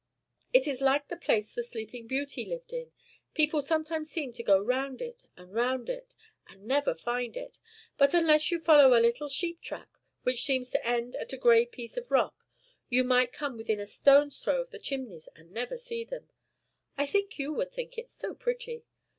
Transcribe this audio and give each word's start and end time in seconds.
"It 0.51 0.65
is 0.67 0.81
like 0.81 1.09
the 1.09 1.15
place 1.15 1.53
the 1.53 1.61
Sleeping 1.61 2.07
Beauty 2.07 2.43
lived 2.43 2.73
in; 2.73 2.91
people 3.35 3.61
sometimes 3.61 4.09
seem 4.09 4.33
to 4.33 4.41
go 4.41 4.57
round 4.59 4.99
it 4.99 5.25
and 5.37 5.53
round 5.53 5.89
it, 5.91 6.15
and 6.47 6.63
never 6.65 6.95
find 6.95 7.37
it. 7.37 7.59
But 7.99 8.15
unless 8.15 8.49
you 8.49 8.57
follow 8.57 8.97
a 8.97 8.99
little 8.99 9.29
sheep 9.29 9.61
track, 9.61 9.99
which 10.23 10.41
seems 10.43 10.71
to 10.71 10.83
end 10.83 11.15
at 11.17 11.33
a 11.33 11.37
gray 11.37 11.67
piece 11.67 11.97
of 11.97 12.09
rock, 12.09 12.47
you 12.89 13.03
may 13.03 13.27
come 13.27 13.57
within 13.57 13.79
a 13.79 13.85
stone's 13.85 14.39
throw 14.39 14.59
of 14.59 14.71
the 14.71 14.79
chimneys 14.79 15.29
and 15.35 15.51
never 15.51 15.77
see 15.77 16.03
them. 16.03 16.29
I 16.97 17.05
think 17.05 17.37
you 17.37 17.53
would 17.53 17.71
think 17.71 17.95
it 17.99 18.09
so 18.09 18.33
pretty. 18.33 18.85